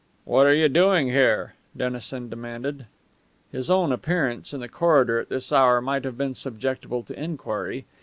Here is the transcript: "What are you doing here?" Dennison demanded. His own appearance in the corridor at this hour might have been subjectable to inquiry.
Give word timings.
"What 0.25 0.47
are 0.47 0.53
you 0.55 0.67
doing 0.67 1.09
here?" 1.09 1.53
Dennison 1.77 2.27
demanded. 2.27 2.87
His 3.51 3.69
own 3.69 3.91
appearance 3.91 4.51
in 4.51 4.59
the 4.61 4.67
corridor 4.67 5.19
at 5.19 5.29
this 5.29 5.53
hour 5.53 5.79
might 5.79 6.05
have 6.05 6.17
been 6.17 6.33
subjectable 6.33 7.05
to 7.05 7.23
inquiry. 7.23 7.85